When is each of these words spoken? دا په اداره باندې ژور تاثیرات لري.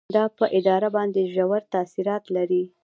دا 0.15 0.23
په 0.37 0.45
اداره 0.59 0.87
باندې 0.95 1.21
ژور 1.33 1.61
تاثیرات 1.73 2.23
لري. 2.35 2.63